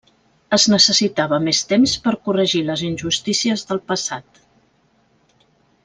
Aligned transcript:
Es 0.55 0.63
necessitava 0.73 1.39
més 1.43 1.59
temps 1.73 1.93
per 2.07 2.13
corregir 2.29 2.63
les 2.71 2.85
injustícies 2.89 3.67
del 3.73 3.83
passat. 3.93 4.43